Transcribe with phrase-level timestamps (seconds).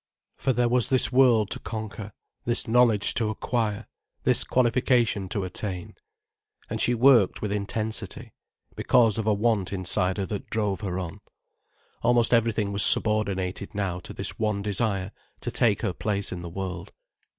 [0.35, 2.11] For there was this world to conquer,
[2.43, 3.85] this knowledge to acquire,
[4.23, 5.93] this qualification to attain.
[6.71, 8.33] And she worked with intensity,
[8.75, 11.21] because of a want inside her that drove her on.
[12.01, 15.11] Almost everything was subordinated now to this one desire
[15.41, 16.91] to take her place in the world.